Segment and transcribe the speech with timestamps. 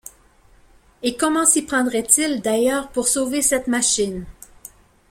[1.03, 4.25] Et comment s’y prendrait-il d’ailleurs pour sauver cette machine?